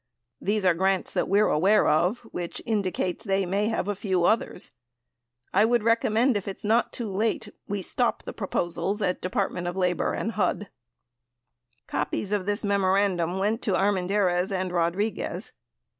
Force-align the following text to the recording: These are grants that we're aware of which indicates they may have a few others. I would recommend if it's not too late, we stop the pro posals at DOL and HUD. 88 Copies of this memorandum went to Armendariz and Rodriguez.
These 0.41 0.65
are 0.65 0.73
grants 0.73 1.13
that 1.13 1.29
we're 1.29 1.47
aware 1.49 1.87
of 1.87 2.21
which 2.31 2.59
indicates 2.65 3.23
they 3.23 3.45
may 3.45 3.67
have 3.69 3.87
a 3.87 3.93
few 3.93 4.23
others. 4.25 4.71
I 5.53 5.63
would 5.63 5.83
recommend 5.83 6.35
if 6.35 6.47
it's 6.47 6.63
not 6.65 6.91
too 6.91 7.07
late, 7.07 7.49
we 7.67 7.83
stop 7.83 8.23
the 8.23 8.33
pro 8.33 8.47
posals 8.47 9.07
at 9.07 9.21
DOL 9.21 9.55
and 9.55 10.31
HUD. 10.31 10.55
88 10.57 10.69
Copies 11.85 12.31
of 12.31 12.47
this 12.47 12.63
memorandum 12.63 13.37
went 13.37 13.61
to 13.61 13.73
Armendariz 13.73 14.51
and 14.51 14.71
Rodriguez. 14.71 15.51